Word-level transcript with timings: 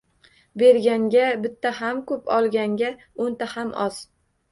Berganga 0.61 1.25
bitta 1.43 1.71
ham 1.79 1.99
ko‘p, 2.11 2.31
olganga 2.37 2.89
o‘nta 3.27 3.49
ham 3.53 3.71
oz 3.85 4.01